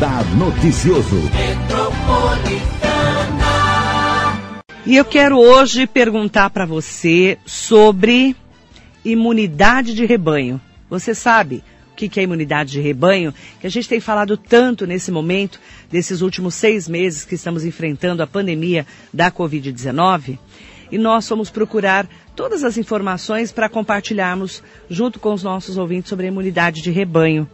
[0.00, 1.20] Radar Noticioso.
[4.86, 8.34] E eu quero hoje perguntar para você sobre
[9.04, 10.58] imunidade de rebanho.
[10.88, 13.34] Você sabe o que é imunidade de rebanho?
[13.60, 15.60] Que a gente tem falado tanto nesse momento,
[15.90, 20.38] desses últimos seis meses que estamos enfrentando a pandemia da Covid-19?
[20.90, 26.24] E nós fomos procurar todas as informações para compartilharmos junto com os nossos ouvintes sobre
[26.24, 27.46] a imunidade de rebanho,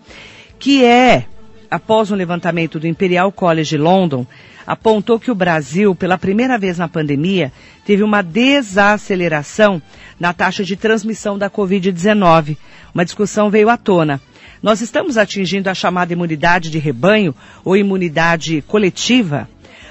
[0.60, 1.27] que é,
[1.70, 4.27] após um levantamento do Imperial College London,
[4.66, 7.52] apontou que o Brasil, pela primeira vez na pandemia,
[7.84, 9.80] teve uma desaceleração
[10.19, 12.57] na taxa de transmissão da Covid-19.
[12.93, 14.21] Uma discussão veio à tona.
[14.62, 17.34] Nós estamos atingindo a chamada imunidade de rebanho
[17.65, 19.48] ou imunidade coletiva?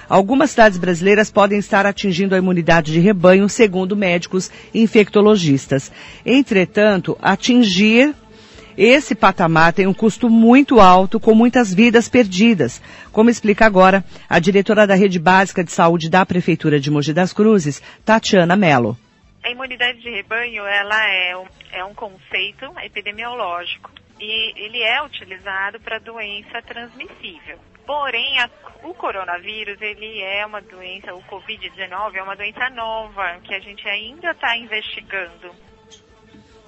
[0.07, 5.91] Algumas cidades brasileiras podem estar atingindo a imunidade de rebanho, segundo médicos infectologistas.
[6.25, 8.13] Entretanto, atingir
[8.77, 12.81] esse patamar tem um custo muito alto, com muitas vidas perdidas,
[13.11, 17.31] como explica agora a diretora da Rede Básica de Saúde da Prefeitura de Mogi das
[17.31, 18.97] Cruzes, Tatiana Mello.
[19.43, 25.79] A imunidade de rebanho, ela é um, é um conceito epidemiológico e ele é utilizado
[25.79, 27.57] para doença transmissível.
[27.85, 28.49] Porém, a,
[28.83, 33.87] o coronavírus, ele é uma doença, o Covid-19 é uma doença nova que a gente
[33.87, 35.53] ainda está investigando.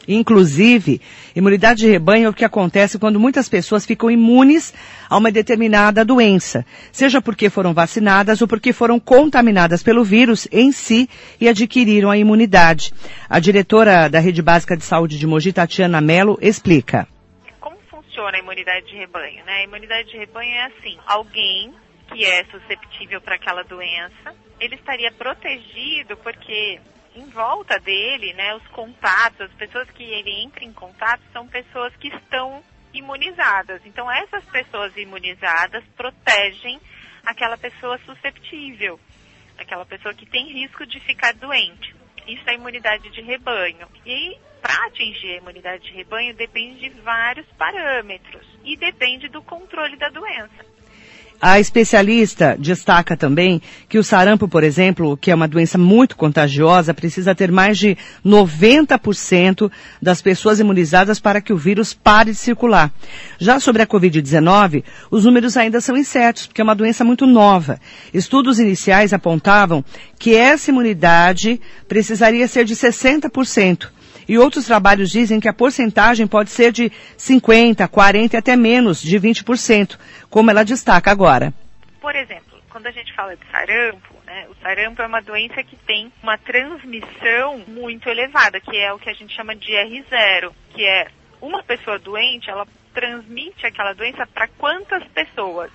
[0.08, 1.02] Inclusive,
[1.36, 4.74] imunidade de rebanho é o que acontece quando muitas pessoas ficam imunes
[5.10, 10.72] a uma determinada doença, seja porque foram vacinadas ou porque foram contaminadas pelo vírus em
[10.72, 11.10] si
[11.42, 12.94] e adquiriram a imunidade.
[13.30, 17.08] A diretora da Rede Básica de Saúde de Mogi, Tatiana Mello, explica.
[17.60, 19.44] Como funciona a imunidade de rebanho?
[19.46, 19.54] Né?
[19.54, 21.74] A imunidade de rebanho é assim, alguém
[22.14, 26.80] que é susceptível para aquela doença, ele estaria protegido porque
[27.18, 31.96] em volta dele, né, os contatos, as pessoas que ele entra em contato são pessoas
[31.96, 33.82] que estão imunizadas.
[33.86, 36.80] Então, essas pessoas imunizadas protegem
[37.26, 39.00] aquela pessoa susceptível,
[39.58, 41.96] aquela pessoa que tem risco de ficar doente.
[42.28, 43.88] Isso é imunidade de rebanho.
[44.06, 49.96] E para atingir a imunidade de rebanho depende de vários parâmetros e depende do controle
[49.98, 50.77] da doença.
[51.40, 56.96] A especialista destaca também que o sarampo, por exemplo, que é uma doença muito contagiosa,
[56.96, 59.72] precisa ter mais de 90%
[60.02, 62.92] das pessoas imunizadas para que o vírus pare de circular.
[63.38, 67.80] Já sobre a Covid-19, os números ainda são incertos, porque é uma doença muito nova.
[68.12, 69.86] Estudos iniciais apontavam
[70.18, 73.90] que essa imunidade precisaria ser de 60%.
[74.28, 79.02] E outros trabalhos dizem que a porcentagem pode ser de 50, 40 e até menos
[79.02, 79.98] de 20%,
[80.30, 81.54] como ela destaca agora.
[82.02, 85.76] Por exemplo, quando a gente fala de sarampo, né, o sarampo é uma doença que
[85.78, 90.86] tem uma transmissão muito elevada, que é o que a gente chama de R0, que
[90.86, 91.08] é
[91.42, 95.72] uma pessoa doente, ela transmite aquela doença para quantas pessoas?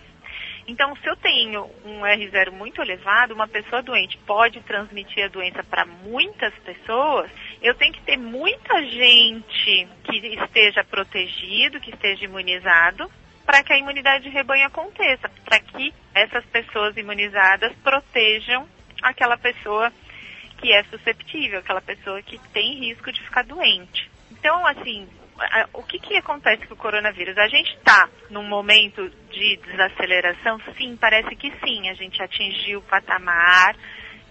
[0.67, 5.63] Então, se eu tenho um R0 muito elevado, uma pessoa doente pode transmitir a doença
[5.65, 7.31] para muitas pessoas,
[7.63, 13.11] eu tenho que ter muita gente que esteja protegido, que esteja imunizado,
[13.47, 18.69] para que a imunidade de rebanho aconteça, para que essas pessoas imunizadas protejam
[19.03, 19.93] aquela pessoa
[20.59, 24.11] que é susceptível, aquela pessoa que tem risco de ficar doente.
[24.31, 25.09] Então, assim,
[25.73, 27.37] o que, que acontece com o coronavírus?
[27.39, 30.61] A gente está num momento de desaceleração?
[30.77, 31.89] Sim, parece que sim.
[31.89, 33.77] A gente atingiu o patamar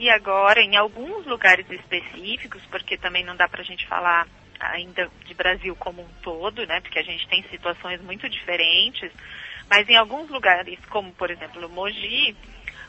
[0.01, 4.27] e agora, em alguns lugares específicos, porque também não dá para a gente falar
[4.59, 6.81] ainda de Brasil como um todo, né?
[6.81, 9.11] Porque a gente tem situações muito diferentes,
[9.69, 12.35] mas em alguns lugares, como por exemplo Mogi,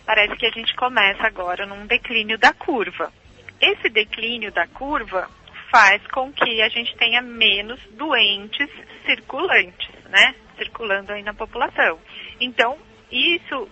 [0.06, 3.12] parece que a gente começa agora num declínio da curva.
[3.60, 5.28] Esse declínio da curva
[5.70, 8.70] faz com que a gente tenha menos doentes
[9.04, 10.34] circulantes, né?
[10.56, 12.00] Circulando aí na população.
[12.40, 12.78] Então,
[13.10, 13.68] isso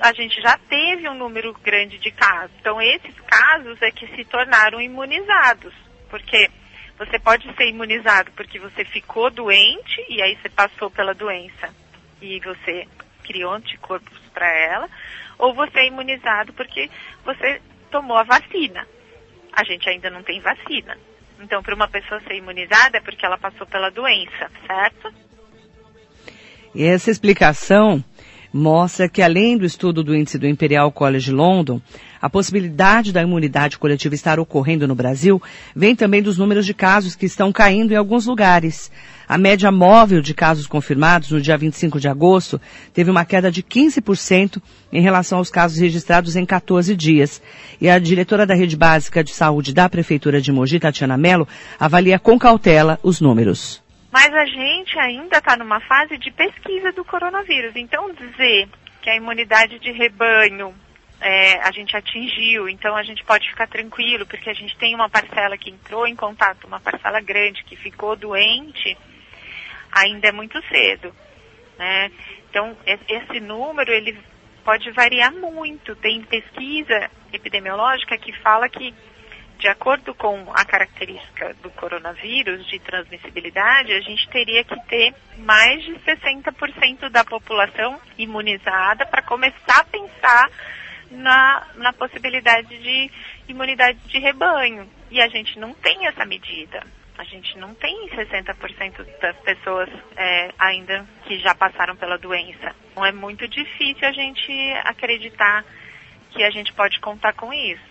[0.00, 2.50] a gente já teve um número grande de casos.
[2.60, 5.74] Então, esses casos é que se tornaram imunizados,
[6.08, 6.48] porque
[6.98, 11.74] você pode ser imunizado porque você ficou doente e aí você passou pela doença
[12.20, 12.86] e você
[13.24, 14.88] criou anticorpos para ela,
[15.38, 16.90] ou você é imunizado porque
[17.24, 17.60] você
[17.90, 18.86] tomou a vacina.
[19.52, 20.96] A gente ainda não tem vacina.
[21.40, 25.12] Então, para uma pessoa ser imunizada é porque ela passou pela doença, certo?
[26.74, 28.04] E essa explicação
[28.52, 31.80] mostra que, além do estudo do índice do Imperial College London,
[32.20, 35.40] a possibilidade da imunidade coletiva estar ocorrendo no Brasil
[35.74, 38.90] vem também dos números de casos que estão caindo em alguns lugares.
[39.28, 42.60] A média móvel de casos confirmados no dia 25 de agosto
[42.92, 44.60] teve uma queda de 15%
[44.92, 47.40] em relação aos casos registrados em 14 dias.
[47.80, 51.46] E a diretora da Rede Básica de Saúde da Prefeitura de Mogi, Tatiana Mello,
[51.78, 53.79] avalia com cautela os números.
[54.10, 57.76] Mas a gente ainda está numa fase de pesquisa do coronavírus.
[57.76, 58.68] Então, dizer
[59.00, 60.74] que a imunidade de rebanho
[61.20, 65.08] é, a gente atingiu, então a gente pode ficar tranquilo, porque a gente tem uma
[65.08, 68.96] parcela que entrou em contato, uma parcela grande que ficou doente,
[69.92, 71.14] ainda é muito cedo.
[71.78, 72.10] Né?
[72.48, 74.18] Então, esse número ele
[74.64, 75.94] pode variar muito.
[75.96, 78.94] Tem pesquisa epidemiológica que fala que,
[79.60, 85.84] de acordo com a característica do coronavírus de transmissibilidade, a gente teria que ter mais
[85.84, 90.50] de 60% da população imunizada para começar a pensar
[91.10, 93.10] na, na possibilidade de
[93.48, 94.88] imunidade de rebanho.
[95.10, 96.82] E a gente não tem essa medida.
[97.18, 102.74] A gente não tem 60% das pessoas é, ainda que já passaram pela doença.
[102.92, 104.52] Então é muito difícil a gente
[104.84, 105.62] acreditar
[106.30, 107.89] que a gente pode contar com isso.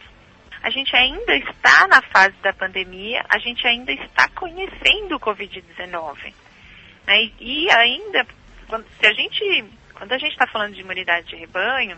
[0.62, 6.34] A gente ainda está na fase da pandemia, a gente ainda está conhecendo o Covid-19.
[7.08, 7.32] Né?
[7.40, 8.26] E ainda,
[8.68, 11.98] quando, se a gente, quando a gente está falando de imunidade de rebanho,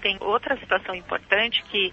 [0.00, 1.92] tem outra situação importante que,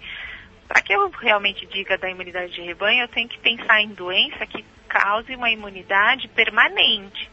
[0.66, 4.46] para que eu realmente diga da imunidade de rebanho, eu tenho que pensar em doença
[4.46, 7.28] que cause uma imunidade permanente.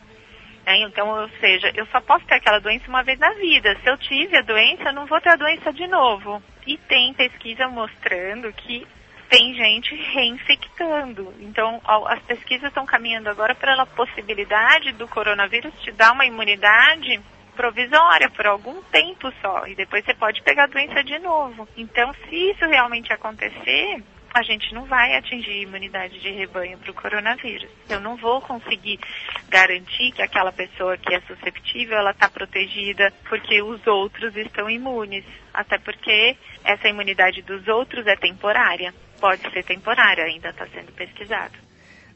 [0.65, 3.77] É, então, ou seja, eu só posso ter aquela doença uma vez na vida.
[3.83, 6.41] Se eu tive a doença, eu não vou ter a doença de novo.
[6.65, 8.88] E tem pesquisa mostrando que
[9.29, 11.33] tem gente reinfectando.
[11.39, 17.21] Então, as pesquisas estão caminhando agora para a possibilidade do coronavírus te dar uma imunidade
[17.56, 21.67] provisória por algum tempo só e depois você pode pegar a doença de novo.
[21.77, 24.03] Então, se isso realmente acontecer,
[24.35, 27.69] a gente não vai atingir imunidade de rebanho para o coronavírus.
[27.89, 28.99] Eu não vou conseguir
[29.47, 35.23] garantir que aquela pessoa que é susceptível ela está protegida porque os outros estão imunes,
[35.53, 36.35] até porque
[36.65, 38.93] essa imunidade dos outros é temporária.
[39.21, 41.53] Pode ser temporária, ainda está sendo pesquisado.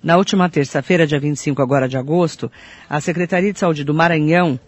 [0.04, 2.51] Na última terça-feira, dia 25 agora de agosto,
[2.89, 4.60] a Secretaria de Saúde do Maranhão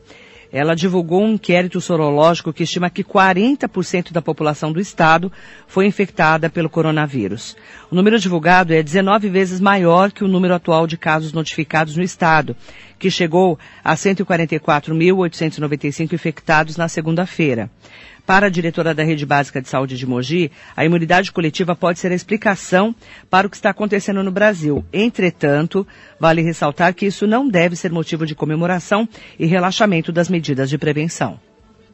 [0.51, 5.31] ela divulgou um inquérito sorológico que estima que 40% da população do estado
[5.65, 7.55] foi infectada pelo coronavírus.
[7.89, 12.03] O número divulgado é 19 vezes maior que o número atual de casos notificados no
[12.03, 12.55] estado,
[12.99, 17.69] que chegou a 144.895 infectados na segunda-feira.
[18.25, 22.11] Para a diretora da Rede Básica de Saúde de Mogi, a imunidade coletiva pode ser
[22.11, 22.95] a explicação
[23.29, 24.85] para o que está acontecendo no Brasil.
[24.93, 25.87] Entretanto,
[26.19, 29.07] vale ressaltar que isso não deve ser motivo de comemoração
[29.37, 31.39] e relaxamento das medidas de prevenção.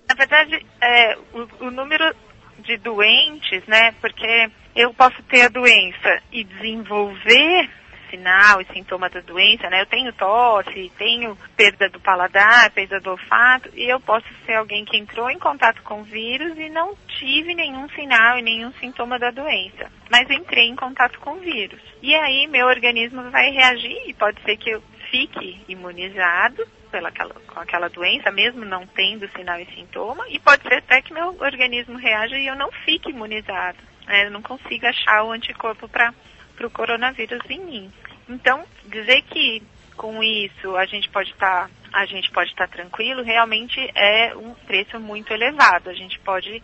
[0.07, 2.13] Na verdade, é, o, o número
[2.59, 3.94] de doentes, né?
[4.01, 7.69] Porque eu posso ter a doença e desenvolver
[8.09, 9.81] sinal e sintoma da doença, né?
[9.81, 14.86] Eu tenho tosse, tenho perda do paladar, perda do olfato, e eu posso ser alguém
[14.86, 19.18] que entrou em contato com o vírus e não tive nenhum sinal e nenhum sintoma
[19.18, 21.81] da doença, mas entrei em contato com o vírus.
[22.01, 27.33] E aí meu organismo vai reagir e pode ser que eu fique imunizado pela aquela,
[27.33, 31.36] com aquela doença, mesmo não tendo sinal e sintoma, e pode ser até que meu
[31.39, 33.77] organismo reaja e eu não fique imunizado.
[34.06, 34.25] Né?
[34.25, 36.13] Eu não consigo achar o anticorpo para
[36.57, 37.92] para o coronavírus em mim.
[38.27, 39.63] Então, dizer que
[39.95, 44.36] com isso a gente pode estar tá, a gente pode estar tá tranquilo realmente é
[44.36, 45.89] um preço muito elevado.
[45.89, 46.55] A gente pode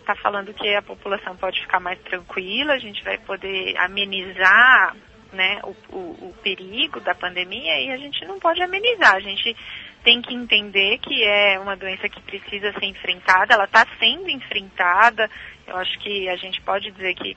[0.00, 4.96] estar tá falando que a população pode ficar mais tranquila, a gente vai poder amenizar
[5.32, 9.14] né, o, o, o perigo da pandemia e a gente não pode amenizar.
[9.14, 9.56] A gente
[10.04, 15.30] tem que entender que é uma doença que precisa ser enfrentada, ela está sendo enfrentada.
[15.66, 17.36] Eu acho que a gente pode dizer que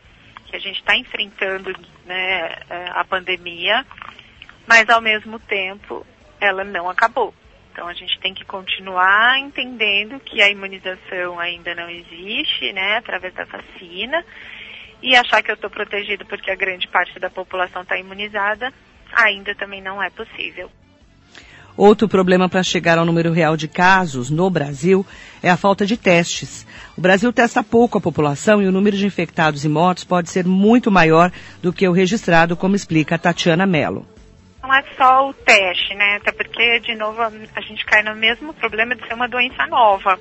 [0.50, 1.72] que a gente está enfrentando
[2.06, 3.86] né, é, a pandemia,
[4.68, 6.06] mas ao mesmo tempo
[6.40, 7.34] ela não acabou.
[7.72, 13.34] Então a gente tem que continuar entendendo que a imunização ainda não existe, né, através
[13.34, 14.26] da vacina,
[15.02, 18.74] e achar que eu estou protegido porque a grande parte da população está imunizada,
[19.14, 20.70] ainda também não é possível.
[21.80, 25.06] Outro problema para chegar ao número real de casos no Brasil
[25.42, 26.68] é a falta de testes.
[26.98, 30.46] O Brasil testa pouco a população e o número de infectados e mortos pode ser
[30.46, 31.32] muito maior
[31.62, 34.06] do que o registrado, como explica Tatiana Mello.
[34.62, 36.18] Não é só o teste, né?
[36.18, 40.20] Até porque, de novo, a gente cai no mesmo problema de ser uma doença nova.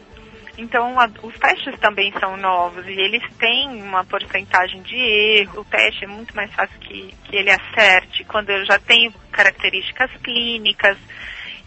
[0.57, 5.63] Então, a, os testes também são novos e eles têm uma porcentagem de erro.
[5.63, 10.09] O teste é muito mais fácil que, que ele acerte quando eu já tenho características
[10.23, 10.97] clínicas.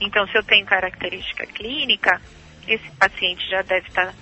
[0.01, 2.19] Então, se eu tenho característica clínica,
[2.67, 4.13] esse paciente já deve estar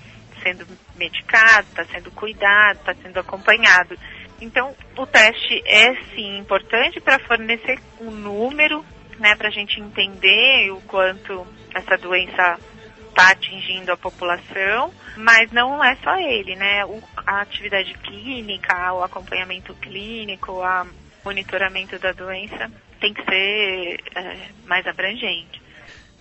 [0.44, 3.98] sendo medicado, está sendo cuidado, está sendo acompanhado.
[4.42, 8.86] Então, o teste é sim importante para fornecer um número,
[9.20, 12.58] né, para a gente entender o quanto essa doença
[13.10, 16.86] está atingindo a população, mas não é só ele, né?
[16.86, 20.88] O, a atividade clínica, o acompanhamento clínico, o
[21.26, 22.72] monitoramento da doença
[23.02, 25.59] tem que ser é, mais abrangente.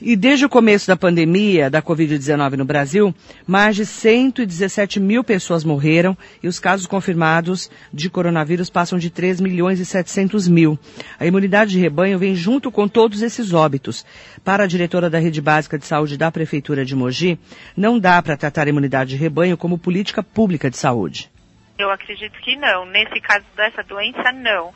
[0.00, 3.12] E desde o começo da pandemia da Covid-19 no Brasil,
[3.44, 9.40] mais de 117 mil pessoas morreram e os casos confirmados de coronavírus passam de 3
[9.40, 10.78] milhões e 700 mil.
[11.18, 14.06] A imunidade de rebanho vem junto com todos esses óbitos.
[14.44, 17.36] Para a diretora da Rede Básica de Saúde da Prefeitura de Mogi,
[17.76, 21.28] não dá para tratar a imunidade de rebanho como política pública de saúde.
[21.76, 22.86] Eu acredito que não.
[22.86, 24.72] Nesse caso dessa doença, não.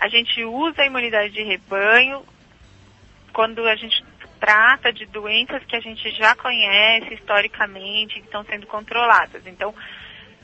[0.00, 2.22] A gente usa a imunidade de rebanho
[3.32, 4.02] quando a gente
[4.40, 9.46] trata de doenças que a gente já conhece historicamente, que estão sendo controladas.
[9.46, 9.74] Então,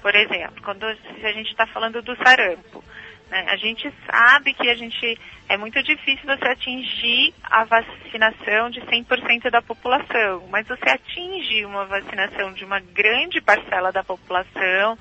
[0.01, 2.83] por exemplo, quando a gente está falando do sarampo,
[3.31, 5.19] né, a gente sabe que a gente
[5.49, 11.87] é muito difícil você atingir a vacinação de 100% da população, mas você atinge uma
[11.87, 14.99] vacinação de uma grande parcela da população,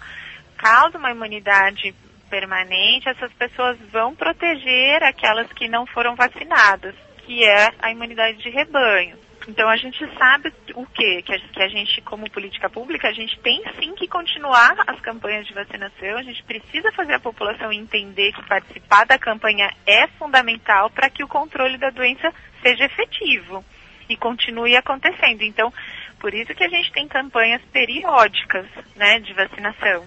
[0.58, 1.94] causa uma imunidade
[2.30, 6.96] permanente, essas pessoas vão proteger aquelas que não foram vacinadas
[7.32, 9.18] que é a imunidade de rebanho.
[9.48, 11.22] Então a gente sabe o quê?
[11.26, 15.00] Que a, que a gente, como política pública, a gente tem sim que continuar as
[15.00, 20.08] campanhas de vacinação, a gente precisa fazer a população entender que participar da campanha é
[20.20, 23.64] fundamental para que o controle da doença seja efetivo
[24.10, 25.42] e continue acontecendo.
[25.42, 25.74] Então,
[26.20, 30.06] por isso que a gente tem campanhas periódicas né, de vacinação,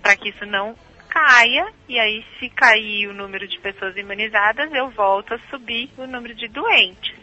[0.00, 0.74] para que isso não
[1.14, 6.08] caia, e aí se cair o número de pessoas imunizadas, eu volto a subir o
[6.08, 7.14] número de doentes.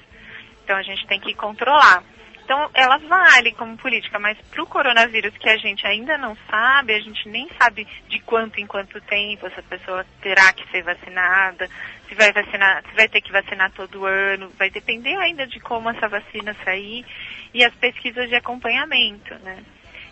[0.63, 2.01] Então a gente tem que controlar.
[2.41, 6.93] Então ela vale como política, mas para o coronavírus que a gente ainda não sabe,
[6.93, 11.69] a gente nem sabe de quanto em quanto tempo essa pessoa terá que ser vacinada,
[12.07, 15.89] se vai vacinar, se vai ter que vacinar todo ano, vai depender ainda de como
[15.89, 17.05] essa vacina sair
[17.53, 19.63] e as pesquisas de acompanhamento, né?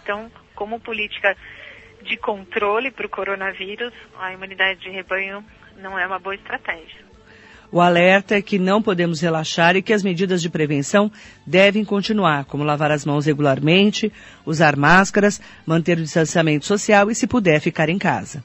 [0.03, 1.35] Então, como política
[2.03, 5.43] de controle para o coronavírus, a imunidade de rebanho
[5.77, 7.09] não é uma boa estratégia.
[7.71, 11.11] O alerta é que não podemos relaxar e que as medidas de prevenção
[11.45, 14.11] devem continuar, como lavar as mãos regularmente,
[14.43, 18.43] usar máscaras, manter o distanciamento social e, se puder, ficar em casa.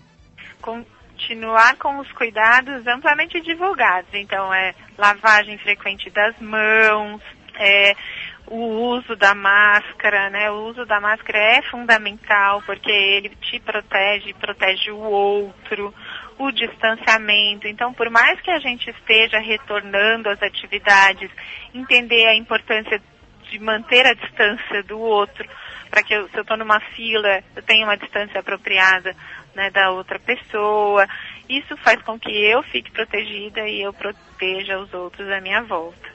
[0.60, 4.10] Continuar com os cuidados amplamente divulgados.
[4.12, 7.22] Então, é lavagem frequente das mãos,
[7.58, 7.94] é
[8.46, 8.56] o
[8.96, 10.50] uso da máscara, né?
[10.50, 15.94] O uso da máscara é fundamental porque ele te protege, protege o outro,
[16.38, 17.66] o distanciamento.
[17.66, 21.30] Então, por mais que a gente esteja retornando às atividades,
[21.74, 23.00] entender a importância
[23.50, 25.48] de manter a distância do outro,
[25.90, 29.14] para que eu, se eu estou numa fila, eu tenha uma distância apropriada
[29.54, 31.06] né, da outra pessoa.
[31.48, 36.13] Isso faz com que eu fique protegida e eu proteja os outros à minha volta.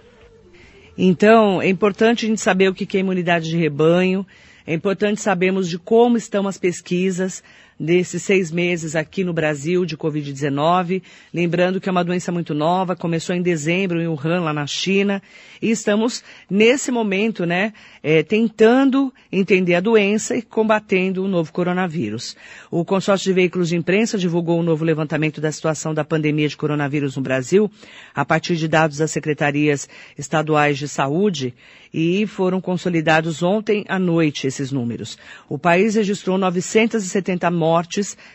[1.01, 4.27] Então, é importante a gente saber o que é imunidade de rebanho,
[4.68, 7.41] é importante sabermos de como estão as pesquisas,
[7.80, 11.02] desses seis meses aqui no Brasil de Covid-19.
[11.34, 15.22] Lembrando que é uma doença muito nova, começou em dezembro em Wuhan, lá na China,
[15.62, 17.72] e estamos nesse momento, né,
[18.04, 22.36] é, tentando entender a doença e combatendo o novo coronavírus.
[22.70, 26.58] O consórcio de veículos de imprensa divulgou um novo levantamento da situação da pandemia de
[26.58, 27.72] coronavírus no Brasil,
[28.14, 31.54] a partir de dados das secretarias estaduais de saúde,
[31.92, 35.18] e foram consolidados ontem à noite esses números.
[35.48, 37.69] O país registrou 970 mortes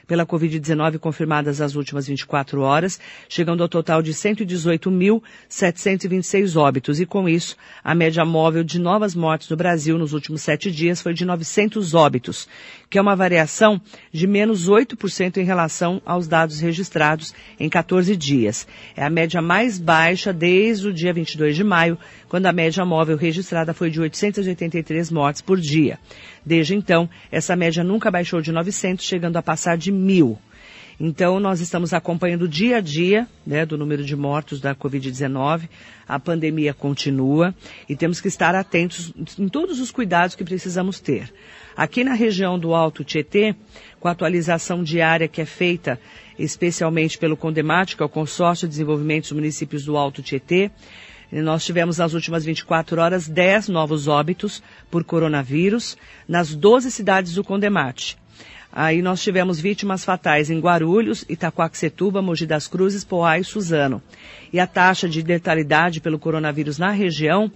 [0.06, 7.00] pela Covid-19 confirmadas nas últimas 24 horas, chegando ao total de 118.726 óbitos.
[7.00, 11.02] E com isso, a média móvel de novas mortes no Brasil nos últimos sete dias
[11.02, 12.46] foi de 900 óbitos,
[12.88, 13.80] que é uma variação
[14.12, 18.66] de menos 8% em relação aos dados registrados em 14 dias.
[18.96, 21.98] É a média mais baixa desde o dia 22 de maio,
[22.28, 25.98] quando a média móvel registrada foi de 883 mortes por dia.
[26.44, 30.38] Desde então, essa média nunca baixou de 900, chegando a passar de mil.
[30.98, 35.68] Então, nós estamos acompanhando dia a dia né, do número de mortos da Covid-19.
[36.06, 37.54] A pandemia continua
[37.88, 41.32] e temos que estar atentos em todos os cuidados que precisamos ter.
[41.76, 43.56] Aqui na região do Alto Tietê,
[43.98, 45.98] com a atualização diária que é feita
[46.38, 50.70] especialmente pelo Condemate, que é o Consórcio de Desenvolvimento dos Municípios do Alto Tietê,
[51.42, 55.96] nós tivemos nas últimas 24 horas 10 novos óbitos por coronavírus
[56.28, 58.16] nas 12 cidades do Condemate.
[58.76, 64.02] Aí nós tivemos vítimas fatais em Guarulhos, Itacoaxetuba, Mogi das Cruzes, Poá e Suzano.
[64.52, 67.50] E a taxa de letalidade pelo coronavírus na região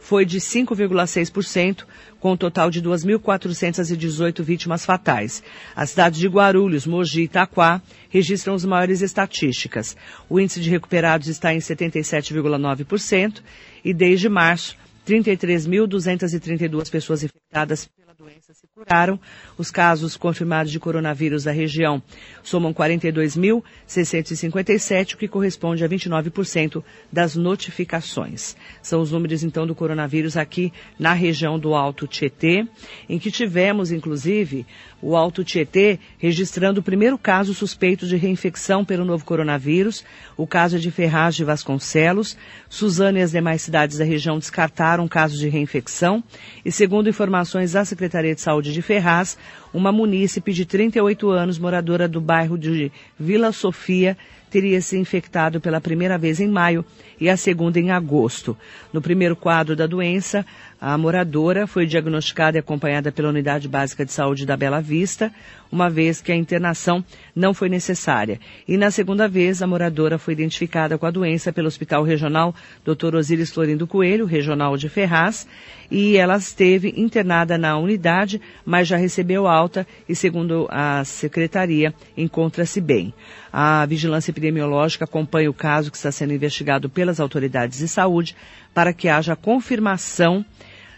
[0.00, 1.84] foi de 5,6%,
[2.18, 5.42] com um total de 2.418 vítimas fatais.
[5.76, 9.96] As cidades de Guarulhos, Mogi e Itaquá registram as maiores estatísticas.
[10.28, 13.40] O índice de recuperados está em 77,9%
[13.84, 14.76] e desde março,
[15.06, 17.88] 33.232 pessoas infectadas
[18.20, 19.18] doença se curaram.
[19.56, 22.02] Os casos confirmados de coronavírus da região
[22.42, 28.54] somam 42.657, o que corresponde a 29% das notificações.
[28.82, 32.68] São os números, então, do coronavírus aqui na região do Alto Tietê,
[33.08, 34.66] em que tivemos, inclusive,
[35.02, 40.04] o Alto Tietê registrando o primeiro caso suspeito de reinfecção pelo novo coronavírus.
[40.36, 42.36] O caso é de Ferraz de Vasconcelos.
[42.68, 46.22] Suzano e as demais cidades da região descartaram casos de reinfecção.
[46.64, 49.38] E segundo informações da Secretaria de Saúde de Ferraz,
[49.72, 54.16] uma munícipe de 38 anos, moradora do bairro de Vila Sofia,
[54.50, 56.84] teria se infectado pela primeira vez em maio
[57.20, 58.56] e a segunda em agosto.
[58.92, 60.44] No primeiro quadro da doença,
[60.80, 65.30] a moradora foi diagnosticada e acompanhada pela Unidade Básica de Saúde da Bela Vista,
[65.70, 67.04] uma vez que a internação
[67.36, 68.40] não foi necessária.
[68.66, 73.14] E na segunda vez, a moradora foi identificada com a doença pelo Hospital Regional Dr.
[73.14, 75.46] Osíris Florindo Coelho, regional de Ferraz,
[75.90, 82.80] e ela esteve internada na unidade, mas já recebeu alta e, segundo a secretaria, encontra-se
[82.80, 83.12] bem.
[83.52, 88.36] A vigilância epidemiológica acompanha o caso que está sendo investigado pelas autoridades de saúde
[88.74, 90.44] para que haja confirmação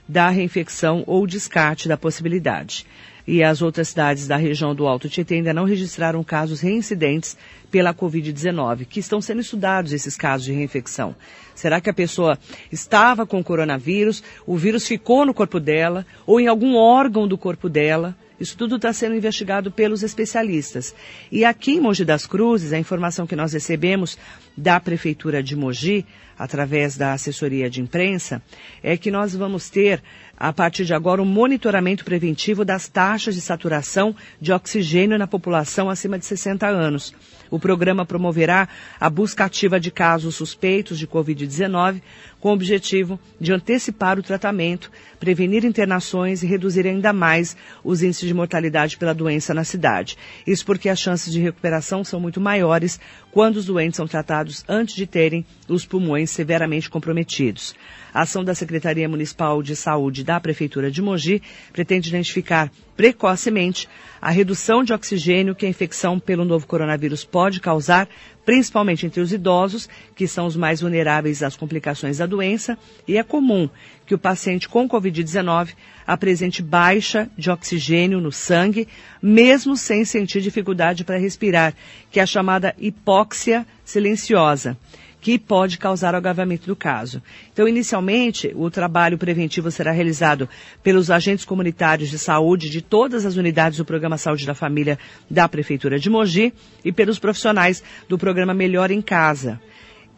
[0.09, 2.87] da reinfecção ou descarte da possibilidade.
[3.27, 7.37] E as outras cidades da região do Alto Tietê ainda não registraram casos reincidentes
[7.71, 11.15] pela Covid-19, que estão sendo estudados esses casos de reinfecção.
[11.55, 12.39] Será que a pessoa
[12.71, 17.69] estava com coronavírus, o vírus ficou no corpo dela ou em algum órgão do corpo
[17.69, 18.17] dela?
[18.41, 20.95] Isso tudo está sendo investigado pelos especialistas.
[21.31, 24.19] E aqui em Mogi das Cruzes, a informação que nós recebemos
[24.57, 26.05] da Prefeitura de Mogi,
[26.39, 28.43] através da assessoria de imprensa,
[28.83, 30.03] é que nós vamos ter,
[30.37, 35.89] a partir de agora, um monitoramento preventivo das taxas de saturação de oxigênio na população
[35.89, 37.15] acima de 60 anos.
[37.53, 38.67] O programa promoverá
[38.99, 42.01] a busca ativa de casos suspeitos de Covid-19,
[42.41, 44.91] com o objetivo de antecipar o tratamento,
[45.21, 47.55] prevenir internações e reduzir ainda mais
[47.85, 50.17] os índices de mortalidade pela doença na cidade.
[50.47, 52.99] Isso porque as chances de recuperação são muito maiores
[53.33, 57.75] quando os doentes são tratados antes de terem os pulmões severamente comprometidos.
[58.13, 61.43] A ação da Secretaria Municipal de Saúde da Prefeitura de Mogi
[61.73, 63.89] pretende identificar precocemente
[64.21, 68.07] a redução de oxigênio que a infecção pelo novo coronavírus pode causar,
[68.45, 72.77] principalmente entre os idosos, que são os mais vulneráveis às complicações da doença,
[73.07, 73.69] e é comum
[74.07, 75.71] que o paciente com Covid-19
[76.07, 78.89] apresente baixa de oxigênio no sangue,
[79.23, 81.75] mesmo sem sentir dificuldade para respirar,
[82.11, 84.77] que é a chamada hipóxia silenciosa
[85.23, 87.23] que pode causar o agravamento do caso.
[87.53, 90.49] Então, inicialmente, o trabalho preventivo será realizado
[90.83, 94.99] pelos agentes comunitários de saúde de todas as unidades do Programa Saúde da Família
[95.31, 96.53] da Prefeitura de Mogi
[96.85, 99.61] e pelos profissionais do Programa Melhor em Casa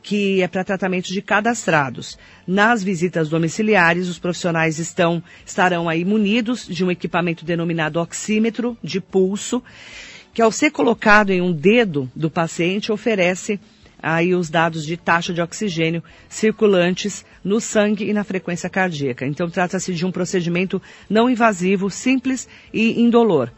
[0.03, 2.19] que é para tratamento de cadastrados.
[2.47, 9.01] Nas visitas domiciliares, os profissionais estão, estarão aí munidos de um equipamento denominado oxímetro de
[9.01, 9.62] pulso,
[10.35, 13.59] que ao ser colocado em um dedo do paciente oferece
[14.05, 19.27] aí os dados de taxa de oxigênio circulantes no sangue e na frequência cardíaca.
[19.27, 23.51] Então trata-se de um procedimento não invasivo, simples e indolor.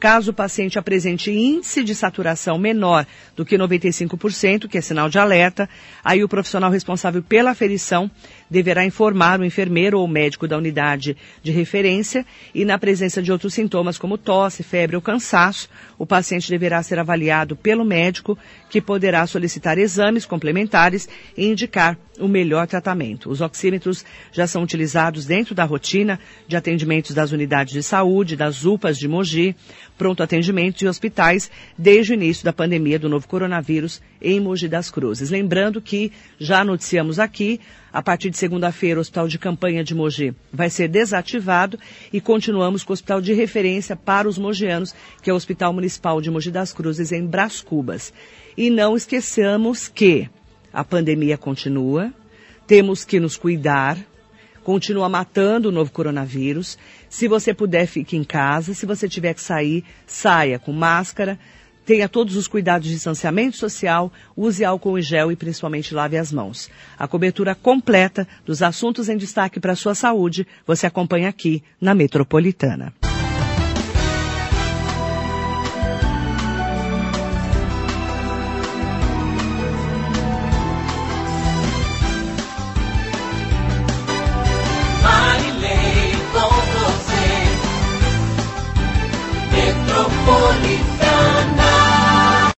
[0.00, 5.18] Caso o paciente apresente índice de saturação menor do que 95%, que é sinal de
[5.18, 5.68] alerta,
[6.02, 8.10] aí o profissional responsável pela aferição
[8.48, 13.52] deverá informar o enfermeiro ou médico da unidade de referência e, na presença de outros
[13.52, 18.38] sintomas como tosse, febre ou cansaço, o paciente deverá ser avaliado pelo médico,
[18.70, 23.30] que poderá solicitar exames complementares e indicar o melhor tratamento.
[23.30, 28.64] Os oxímetros já são utilizados dentro da rotina de atendimentos das unidades de saúde, das
[28.64, 29.56] UPAs de Mogi,
[30.00, 34.90] pronto atendimento e hospitais desde o início da pandemia do novo coronavírus em Mogi das
[34.90, 35.28] Cruzes.
[35.28, 37.60] Lembrando que já noticiamos aqui
[37.92, 41.78] a partir de segunda-feira, o Hospital de Campanha de Mogi vai ser desativado
[42.10, 46.18] e continuamos com o hospital de referência para os mogianos, que é o Hospital Municipal
[46.22, 48.10] de Mogi das Cruzes, em Brás Cubas.
[48.56, 50.30] E não esqueçamos que
[50.72, 52.10] a pandemia continua,
[52.66, 53.98] temos que nos cuidar,
[54.64, 56.78] continua matando o novo coronavírus.
[57.08, 58.74] Se você puder, fique em casa.
[58.74, 61.38] Se você tiver que sair, saia com máscara
[61.90, 66.30] Tenha todos os cuidados de distanciamento social, use álcool em gel e principalmente lave as
[66.30, 66.70] mãos.
[66.96, 71.92] A cobertura completa dos assuntos em destaque para a sua saúde você acompanha aqui na
[71.92, 72.92] Metropolitana.